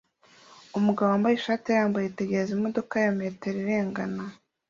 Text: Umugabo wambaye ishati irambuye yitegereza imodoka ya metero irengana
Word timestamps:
Umugabo 0.77 1.07
wambaye 1.11 1.35
ishati 1.35 1.65
irambuye 1.67 2.05
yitegereza 2.07 2.51
imodoka 2.57 2.93
ya 3.05 3.11
metero 3.19 3.57
irengana 3.63 4.23